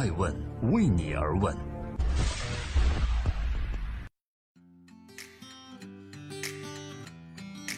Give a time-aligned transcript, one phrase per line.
[0.00, 0.34] 爱问
[0.72, 1.54] 为你而问。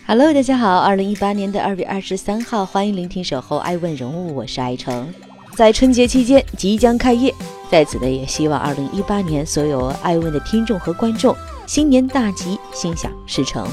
[0.06, 5.12] Hello，大家好，二零一八年的二月二十三号，欢迎聆听守候爱问人物，我是爱成。
[5.56, 7.34] 在春节期间即将开业，
[7.68, 11.34] 在此呢，也希望二零一八年所有爱问的听众和观众
[11.66, 13.66] 新年大吉，心想事成。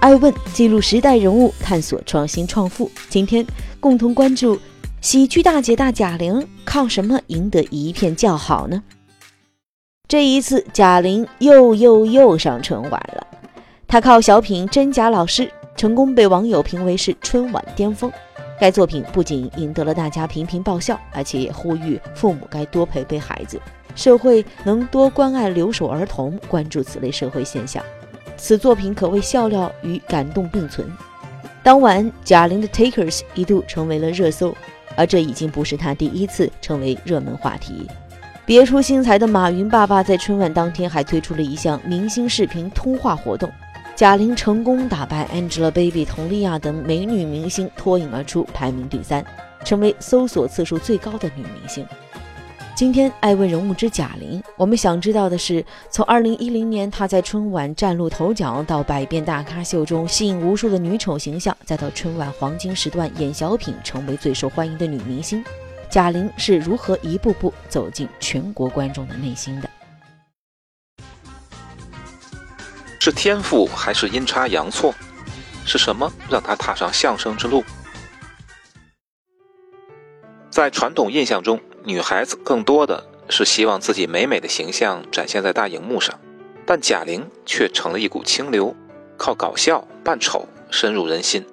[0.00, 2.90] 爱问记录时代人物，探索创新创富。
[3.08, 3.46] 今天
[3.78, 4.58] 共同关注
[5.00, 8.82] 喜剧大姐大贾玲，靠什么赢得一片叫好呢？
[10.08, 13.24] 这一次，贾玲又又又上春晚了。
[13.86, 15.44] 她靠小品《真假老师》
[15.76, 18.10] 成功被网友评为是春晚巅峰。
[18.60, 23.60] 该作品不仅赢得了大家频频爆笑，而且也呼吁父母该多陪陪孩子，
[23.94, 27.80] 社会能多关爱留守儿童，关注此类社会现象。
[28.36, 30.90] 此作品可谓笑料与感动并存。
[31.62, 34.56] 当晚，贾玲的 Takers 一度成为了热搜，
[34.98, 37.86] 而这已经不是她第一次成为热门话题。
[38.44, 43.48] 别出心裁的马云爸爸在春晚当天还推出了一项明星视频通话活动，
[43.94, 49.24] 贾玲成功打败 Angelababy、佟丽娅等美女明星，脱颖而出，排名第三，
[49.64, 51.86] 成为搜索次数最高的女明星。
[52.78, 65.44] 今天爱问人物之贾玲，我们想知道的是，从二零一零年她在春晚崭露头角，到百变大咖秀中吸引无数的女丑形象，再到春晚黄金时段演小品成为最受欢迎的女明星，
[65.90, 69.68] 贾玲是如何一步步走进全国观众的内心的？
[73.00, 74.94] 是天赋还是阴差阳错？
[75.64, 77.64] 是什么让她踏上相声之路？
[80.48, 86.20] 在传统印象中，女孩子更多的是希望自己美美的形象展现在大荧幕上，
[86.66, 88.76] 但贾玲却成了一股清流，
[89.16, 91.46] 靠搞笑扮丑深入人心。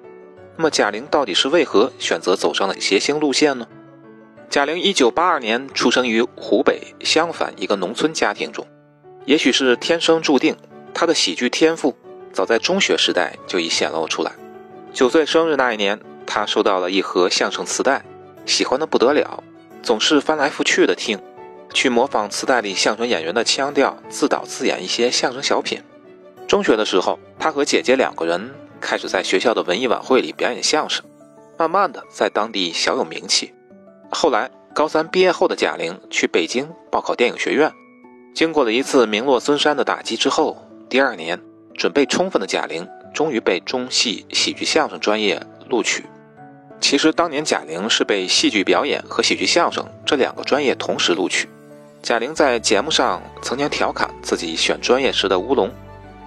[0.58, 3.66] 那么，贾玲到底是为何选择走上了谐星路线呢？
[4.50, 8.66] 贾玲一九八二年出生于湖北襄樊一个农村家庭中，
[9.24, 10.54] 也许是天生注定，
[10.92, 11.96] 她的喜剧天赋
[12.34, 14.32] 早在中学时代就已显露出来。
[14.92, 18.04] 九岁生日那一年，她收到了一盒相声磁带。
[18.44, 19.42] 喜欢的不得了，
[19.86, 21.16] 总是翻来覆去的听，
[21.72, 25.80] 去模仿磁带里相声演员的腔调，自导自演一些相声小品。
[26.48, 31.04] 中学的时候，他和姐姐两个人开始在学校的文艺晚会里表演相声，
[31.56, 33.54] 慢慢的在当地小有名气。
[34.10, 37.70] 后来高三毕业后的贾玲去北京报考电影学院，
[38.34, 41.40] 经过了一次名落孙山的打击之后，第二年
[41.76, 46.04] 准备充分的贾玲终于被中戏喜剧相声专业录取。
[46.80, 51.48] 其实当年贾玲是被戏剧表演和喜剧相声这两个专业同时录取。
[52.02, 55.68] 贾玲在节目上曾经调侃自己选专业时的乌龙：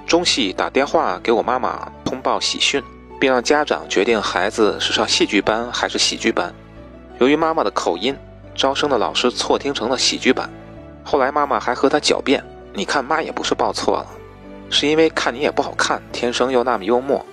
[0.06, 2.84] 中戏打电话给我妈妈通报喜讯，
[3.20, 6.54] 并让家长决定孩子是上戏剧班还是喜剧班。
[7.20, 8.14] 由于妈妈的口音，
[8.54, 10.50] 招生的老师错听成了喜剧班。
[11.06, 12.44] 后来妈妈还和他狡辩
[12.74, 14.08] ：“你看妈也不是报错了，
[14.70, 17.26] 是因为看你也不好看，天生又那么幽默。”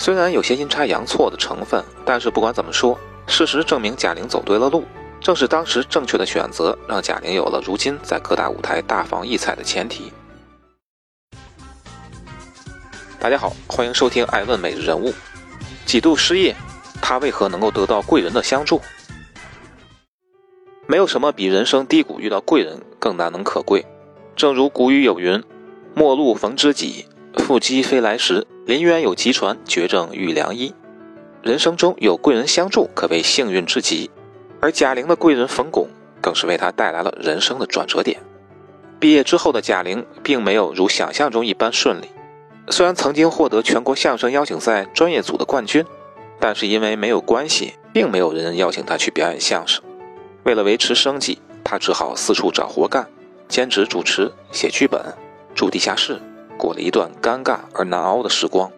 [0.00, 4.84] 虽然有些阴差阳错的成分，但是不管怎么说，事实证明贾玲走对了路。
[5.20, 10.12] 正是当时正确的选择，让贾玲有了如今在各大舞台大放异彩的前提。
[13.18, 15.10] 大家好，欢迎收听《爱问每日人物》。
[15.84, 16.54] 几度失业，
[17.02, 18.80] 他为何能够得到贵人的相助？
[20.86, 23.84] 没有什么比人生低谷遇到贵人更难能可贵。
[24.36, 25.42] 正如古语有云
[25.92, 30.74] ：“陌路逢知己，腹肌飞来时。”林渊有急传，绝症遇良医。
[31.40, 34.10] 人生中有贵人相助，可谓幸运至极。
[34.60, 35.88] 而贾玲的贵人冯巩，
[36.20, 38.20] 更是为她带来了人生的转折点。
[39.00, 42.10] 毕业之后的贾玲，并没有如想象中一般顺利。
[42.68, 45.82] 虽然曾经获得全国相声邀请赛专业组的冠军，
[46.38, 49.82] 但是因为没有关系，并没有人邀请她去表演相声。
[50.42, 53.08] 为了维持生计，她只好四处找活干，
[53.48, 55.02] 兼职主持、写剧本、
[55.54, 56.20] 住地下室。
[56.58, 58.70] 过了一段尴尬而难熬的时光，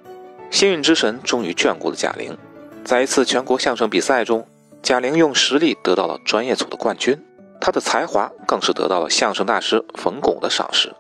[0.51, 2.37] 幸运之神终于眷顾了贾玲。
[2.85, 4.47] 在一次全国相声比赛中，
[4.83, 7.19] 贾玲用实力得到了专业组的冠军，
[7.61, 10.95] 她的才华更是得到了相声大师冯巩的赏识。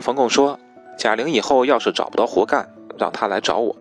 [0.00, 0.58] 冯巩说
[0.98, 3.74] ：“贾玲以后要是找不到活干，让她来找我。”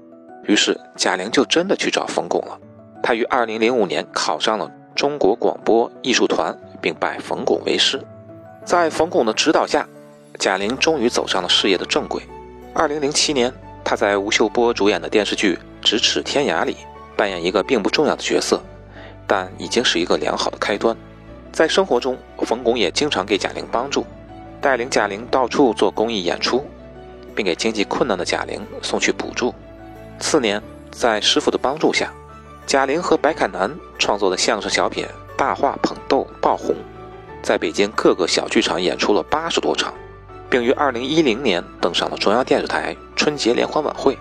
[0.48, 2.58] 于是贾玲就真的去找冯巩了。
[3.04, 8.02] 她于2005年考上了中国广播艺术团，并拜冯巩为师。
[8.64, 9.88] 在冯巩的指导下。
[10.40, 12.22] 贾玲终于走上了事业的正轨。
[12.74, 13.52] 二零零七年，
[13.84, 16.78] 她在吴秀波主演的电视剧《咫尺天涯》里
[17.16, 18.62] 扮演一个并不重要的角色，
[19.26, 20.96] 但已经是一个良好的开端。
[21.52, 24.06] 在生活中，冯巩也经常给贾玲帮助，
[24.62, 26.64] 带领贾玲到处做公益演出，
[27.36, 29.56] 并给经济困难的贾玲送去补助。
[30.20, 30.62] 次年，
[30.92, 32.14] 在师傅的帮助下，
[32.68, 35.04] 贾玲和白凯南创作的相声小品
[35.36, 36.76] 《大话捧逗》爆红。
[37.42, 39.94] 在北京各个小剧场演出了八十多场，
[40.50, 44.18] 并于二零一零年登上了中央电视台春节联欢晚会。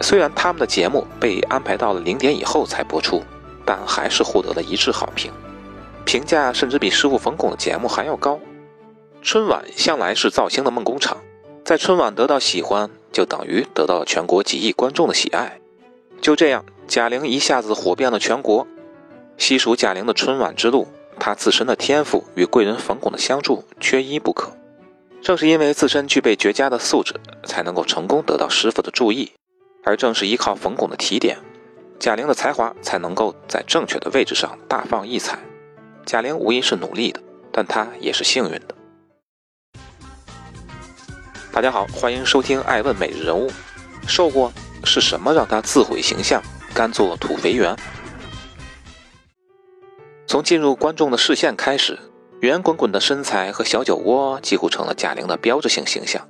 [0.00, 3.22] 虽然他们的节目被安排到了零点以后才播出，
[3.64, 5.30] 但还是获得了一致好评，
[6.04, 8.40] 评价甚至比师傅冯巩的节目还要高。
[9.20, 11.18] 春晚向来是造星的梦工厂，
[11.64, 15.60] 在春晚得到喜欢，就等于得到了全国几亿观众的喜爱。
[16.20, 18.66] 就这样，贾玲一下子火遍了全国。
[19.38, 20.88] 细数贾玲的春晚之路，
[21.20, 24.50] 她自身的天赋与贵人冯巩的相助缺一不可。
[25.22, 27.14] 正是因为自身具备绝佳的素质，
[27.44, 29.30] 才能够成功得到师傅的注意。
[29.84, 31.38] 而正是依靠冯巩的提点，
[32.00, 35.38] 贾玲的才华才能够在正确的位置上大放异彩。
[36.04, 37.20] 贾玲无疑是努力的，
[37.52, 38.74] 但她也是幸运的。
[41.52, 43.48] 大家好，欢迎收听《爱问每日人物》。
[44.08, 44.52] 瘦过
[44.82, 46.42] 是什么让他自毁形象，
[46.74, 47.76] 甘做土肥圆？
[50.26, 51.96] 从进入观众的视线开始，
[52.42, 56.26] 圆滚滚的身材和小酒窝几乎成了贾玲的标志性形象。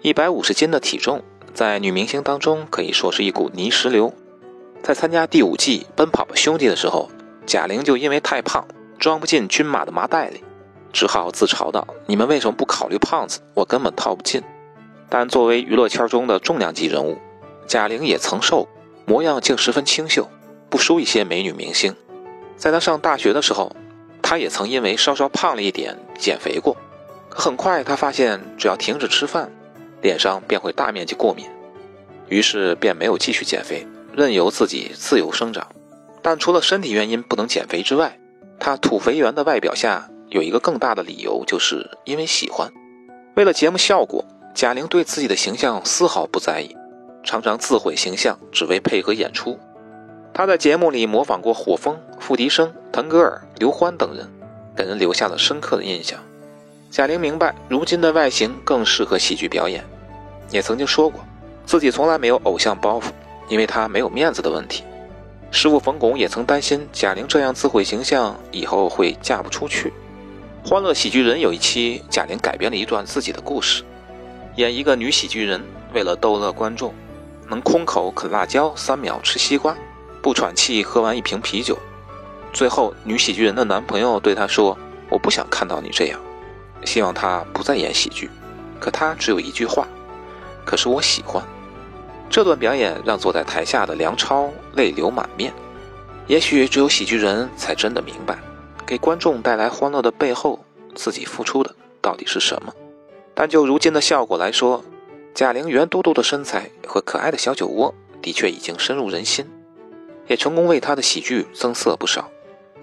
[0.00, 1.22] 一百五十斤的体重，
[1.52, 4.14] 在女明星当中可以说是一股泥石流。
[4.82, 7.10] 在参加第五季《奔跑吧兄弟》的时候，
[7.44, 8.66] 贾玲就因为太胖，
[8.98, 10.42] 装不进军马的麻袋里。
[10.90, 13.40] 只好自嘲道：“你们为什么不考虑胖子？
[13.52, 14.42] 我根本套不进。”
[15.10, 17.18] 但作为娱乐圈中的重量级人物，
[17.66, 18.66] 贾玲也曾瘦，
[19.04, 20.26] 模样竟十分清秀，
[20.70, 21.94] 不输一些美女明星。
[22.56, 23.70] 在她上大学的时候，
[24.32, 26.74] 她也曾因为稍稍胖了一点减肥过。
[27.28, 29.52] 可很快，她发现只要停止吃饭，
[30.00, 31.44] 脸上便会大面积过敏，
[32.30, 35.68] 于是便没有继续减肥，任由自己自由生长。
[36.22, 38.18] 但除了身体原因不能减肥之外，
[38.58, 40.08] 他土肥圆的外表下。
[40.30, 42.72] 有一个更大的理由，就是因为喜欢。
[43.34, 44.24] 为了节目效果，
[44.54, 46.74] 贾玲对自己的形象丝毫不在意，
[47.22, 49.58] 常常自毁形象，只为配合演出。
[50.32, 54.30] 她在节目里模仿过火风、付笛声、腾格尔、刘欢等人，
[54.76, 56.20] 给人留下了深刻的印象。
[56.88, 59.84] 贾玲明白，如今的外形更适合喜剧表演，
[60.48, 61.20] 也曾经说过，
[61.66, 63.06] 自己从来没有偶像包袱，
[63.48, 64.84] 因为她没有面子的问题。
[65.50, 69.92] 师傅冯巩也曾担心贾玲这样自毁形象，以后会嫁不出去。
[70.68, 73.82] 《欢乐喜剧人》有一期，贾玲改编了一段自己的故事，
[74.54, 75.60] 演一个女喜剧人，
[75.92, 76.94] 为了逗乐观众，
[77.48, 79.76] 能空口啃辣椒，三秒吃西瓜，
[80.22, 81.76] 不喘气喝完一瓶啤酒。
[82.52, 84.76] 最后，女喜剧人的男朋友对她说
[85.08, 86.20] ：“我不想看到你这样，
[86.84, 88.30] 希望她不再演喜剧。”
[88.78, 89.86] 可她只有一句话
[90.64, 91.42] ：“可是我喜欢。”
[92.28, 95.52] 这段表演让坐在台下的梁超泪流满面。
[96.26, 98.38] 也许只有喜剧人才真的明白。
[98.86, 100.64] 给观众带来欢乐的背后，
[100.94, 102.72] 自己付出的到底是什么？
[103.34, 104.84] 但就如今的效果来说，
[105.34, 109.46] 贾玲圆嘟嘟的身材和可爱的小酒窝的确已经深入人心，
[110.26, 112.28] 也成功为她的喜剧增色不少。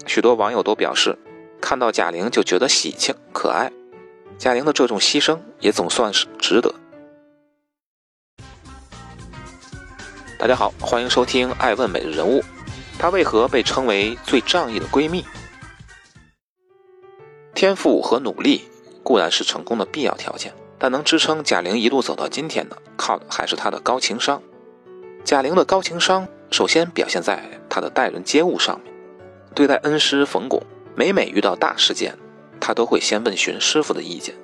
[0.05, 1.17] 许多网友都表示，
[1.61, 3.71] 看到贾玲就觉得喜庆可爱。
[4.37, 6.73] 贾玲的这种牺牲也总算是值得。
[10.37, 12.39] 大家好，欢迎收听《爱问每日人物》，
[12.97, 15.25] 她为何被称为最仗义的闺蜜？
[17.53, 18.61] 天赋和努力
[19.03, 24.41] 固然是成功的必要条件，但能支撑贾玲一路走到今天的，靠的还是她的高情商。
[25.25, 28.93] 贾玲的高情商首先表现在她的待人接物上面。
[29.53, 30.61] 对待恩师冯巩，
[30.95, 32.17] 每每遇到大事件，
[32.59, 34.35] 他都会先问询师傅的意见。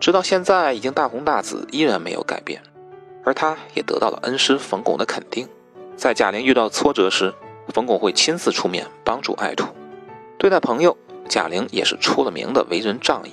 [0.00, 2.62] 直到现在已经大红大紫，依然没有改变。
[3.24, 5.48] 而他也得到了恩师冯巩的肯定。
[5.96, 7.34] 在贾玲遇到挫折时，
[7.68, 9.66] 冯巩会亲自出面帮助爱徒。
[10.38, 10.96] 对待朋友。
[11.28, 13.32] 贾玲也是出了名的为人仗义，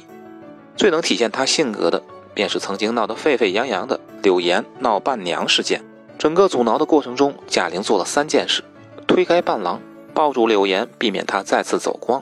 [0.76, 2.04] 最能体现她性格的，
[2.34, 5.82] 便是曾经闹得沸沸扬扬的柳岩闹伴娘事件。
[6.18, 8.62] 整个阻挠的过程中，贾玲做了三件事：
[9.08, 9.80] 推开伴郎，
[10.16, 12.22] 抱住柳岩，避免他再次走光；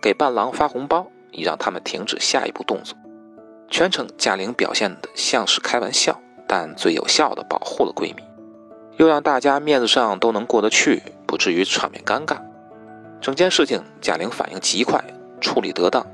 [0.00, 2.96] 给伴郎发红包，以让他们停止下一步动作。
[3.68, 8.22] 全程贾玲表现的像是开玩笑，但最有效的保护了闺蜜，
[8.96, 12.38] 又让大家面子上都能过得去，不至于场面尴尬。
[13.20, 14.98] 整件事情，贾玲反应极快，
[15.38, 16.06] 处理得当，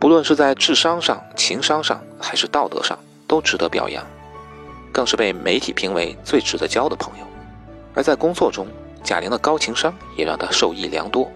[0.00, 4.04] 不论是在智商上、情商上，还是道德上，都值得表扬，
[4.92, 7.24] 更是被媒体评为最值得交的朋友。
[7.94, 8.66] 而在工作中，
[9.04, 11.30] 贾玲的高情商也让她受益良多。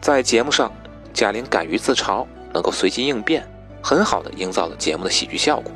[0.00, 0.70] 在节目上，
[1.14, 3.48] 贾玲敢于自嘲，能够随机应变，
[3.80, 5.72] 很好的营造了节目的喜剧效果。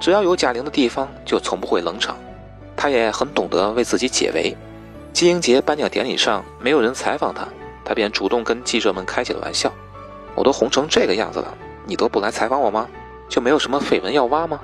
[0.00, 2.16] 只要有贾玲的地方，就从不会冷场。
[2.74, 4.56] 她也很懂得为自己解围。
[5.12, 7.46] 金鹰节颁奖典礼上，没有人采访她。
[7.84, 9.70] 他便主动跟记者们开起了玩笑
[10.34, 11.54] ：“我都红成这个样子了，
[11.84, 12.88] 你都不来采访我吗？
[13.28, 14.58] 就没有什么绯闻要挖吗？”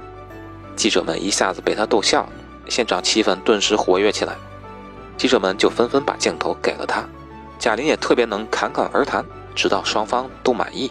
[0.74, 2.32] 记者们一下子被他逗笑了，
[2.68, 4.34] 现场气氛顿时活跃起来。
[5.20, 7.06] 记者们就纷纷把镜头给了他，
[7.58, 9.22] 贾玲也特别能侃侃而谈，
[9.54, 10.90] 直到双方都满意。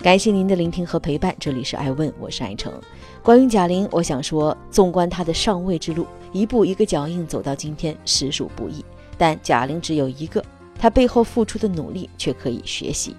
[0.00, 2.72] 感谢您的聆听和陪伴，这里是爱问，我是爱成。
[3.20, 8.84] 关于贾玲，我想说，纵观她的上位之路，一步一个脚印走到今天，实属不易。
[9.18, 10.40] 但贾玲只有一个，
[10.78, 13.16] 她背后付出的努力却可以学习。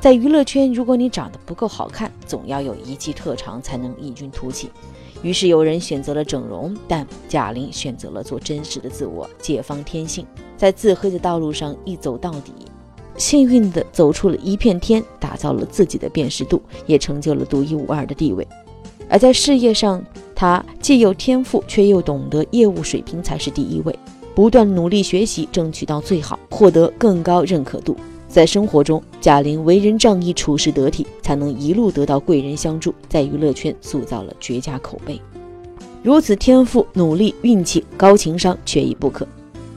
[0.00, 4.70] 在娱乐圈，如果你长得不够好看，总要有一技特长才能异军突起。
[5.22, 10.26] 于是有人选择了整容，但贾玲选择了做真实的自我，解放天性，
[10.56, 12.54] 在自黑的道路上一走到底，
[13.18, 18.48] 幸运地走出了一片天，打造了自己的辨识度，也成就了独一无二的地位。
[19.06, 20.02] 而在事业上，
[20.34, 23.94] 她既有天赋，却又懂得业务水平才是第一位，
[24.34, 27.94] 不断努力学习，争取到最好，获得更高认可度。
[28.30, 35.20] 在生活中，贾玲为人仗义、处事得体，才能一路得到贵人相助，在娱乐圈塑造了绝佳口碑。
[36.00, 39.26] 如此天赋、努力、运气、高情商缺一不可，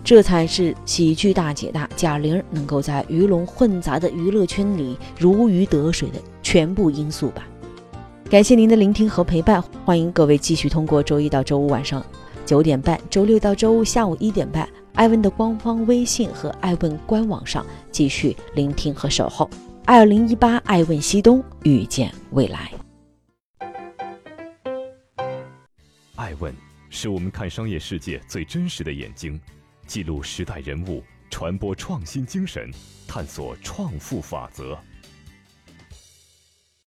[0.04, 7.48] 这才是喜剧大姐大贾玲能够在鱼龙混杂的娱乐圈里如鱼得水的全部因素吧。
[8.30, 12.06] 感谢您的聆听和陪伴，欢迎各位继续通过周一到周五晚上
[12.46, 14.70] 九点半，周六到周五下午一点半。
[14.96, 19.50] 艾问的官方微信和艾问官网上继续聆听和守候。
[19.86, 22.72] 二零一八艾问西东，遇见未来。
[26.16, 26.54] 艾问
[26.92, 29.40] 是我们看商业世界最真实的眼睛，
[29.88, 32.70] 记录时代人物，传播创新精神，
[33.08, 34.78] 探索创富法则。